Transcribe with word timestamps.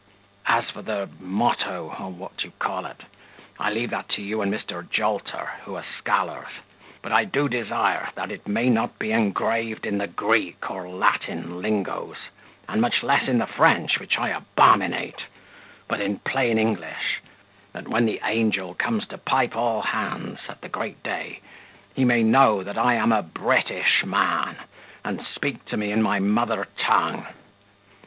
As 0.47 0.67
for 0.71 0.81
the 0.81 1.07
motto, 1.19 1.93
or 1.99 2.09
what 2.09 2.43
you 2.43 2.49
call 2.57 2.87
it, 2.87 3.01
I 3.59 3.69
leave 3.71 3.91
that 3.91 4.09
to 4.15 4.23
you 4.23 4.41
and 4.41 4.51
Mr. 4.51 4.81
Jolter, 4.89 5.49
who 5.63 5.75
are 5.75 5.85
scholars; 5.99 6.49
but 7.03 7.11
I 7.11 7.23
do 7.23 7.47
desire, 7.47 8.09
that 8.15 8.31
it 8.31 8.47
may 8.47 8.67
not 8.67 8.97
be 8.97 9.11
engraved 9.11 9.85
in 9.85 9.99
the 9.99 10.07
Greek 10.07 10.71
or 10.71 10.89
Latin 10.89 11.61
lingos, 11.61 12.17
and 12.67 12.81
much 12.81 13.03
less 13.03 13.27
in 13.27 13.37
the 13.37 13.45
French, 13.45 13.99
which 13.99 14.17
I 14.17 14.29
abominate, 14.29 15.21
but 15.87 16.01
in 16.01 16.17
plain 16.17 16.57
English, 16.57 17.21
that, 17.73 17.87
when 17.87 18.07
the 18.07 18.21
angel 18.23 18.73
comes 18.73 19.05
to 19.09 19.19
pipe 19.19 19.55
all 19.55 19.83
hands, 19.83 20.39
at 20.49 20.61
the 20.61 20.67
great 20.67 21.03
day, 21.03 21.41
he 21.93 22.05
may 22.05 22.23
know 22.23 22.63
that 22.63 22.75
I 22.79 22.95
am 22.95 23.11
a 23.11 23.21
British 23.21 24.03
man, 24.03 24.55
and 25.05 25.21
speak 25.35 25.63
to 25.65 25.77
me 25.77 25.91
in 25.91 26.01
my 26.01 26.17
mother 26.17 26.67
tongue. 26.79 27.27